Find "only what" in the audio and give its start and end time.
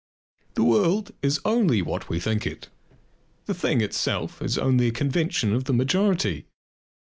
1.45-2.09